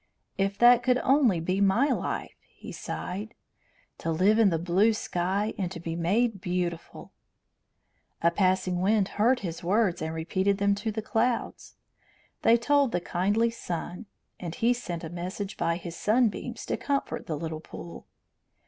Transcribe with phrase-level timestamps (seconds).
[0.35, 3.35] "If that could only be my life!" he sighed.
[3.99, 7.11] "To live in the blue sky and to be made beautiful!"
[8.23, 11.75] A passing wind heard his words and repeated them to the clouds.
[12.41, 14.07] They told the kindly sun,
[14.39, 18.07] and he sent a message by his sunbeams to comfort the little pool.